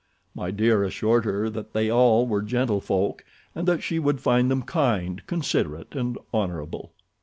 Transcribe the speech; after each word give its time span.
My 0.33 0.49
Dear 0.49 0.83
assured 0.83 1.25
her 1.25 1.47
that 1.51 1.73
they 1.73 1.87
all 1.91 2.25
were 2.25 2.41
gentle 2.41 2.81
folk 2.81 3.23
and 3.53 3.67
that 3.67 3.83
she 3.83 3.99
would 3.99 4.19
find 4.19 4.49
them 4.49 4.63
kind, 4.63 5.21
considerate 5.27 5.93
and 5.93 6.17
honorable. 6.33 6.91